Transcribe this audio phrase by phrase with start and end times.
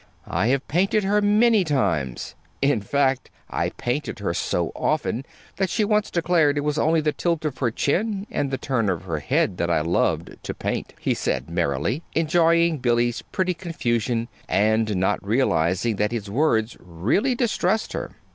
[0.25, 2.33] "I have painted her many times.
[2.59, 5.27] In fact, I have painted her so often
[5.57, 8.89] that she once declared it was only the tilt of her chin and the turn
[8.89, 14.27] of her head that I loved to paint," he said merrily, enjoying Billy's pretty confusion,
[14.49, 18.09] and not realizing that his words really distressed her.